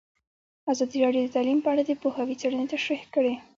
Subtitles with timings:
[0.71, 3.33] ازادي راډیو د تعلیم په اړه د پوهانو څېړنې تشریح کړې.